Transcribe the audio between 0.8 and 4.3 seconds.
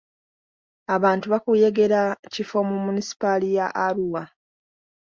Abantu bakuyegera kifo mu munisipaali ya Arua.